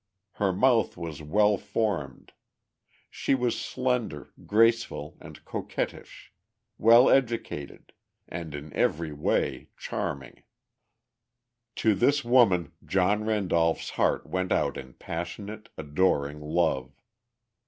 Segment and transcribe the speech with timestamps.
[0.31, 2.33] Her mouth was well formed;
[3.11, 6.33] she was slender, graceful, and coquettish,
[6.79, 7.93] well educated,
[8.27, 10.41] and in every way, charming.
[11.75, 16.99] To this woman, John Randolph's heart went out in passionate, adoring love.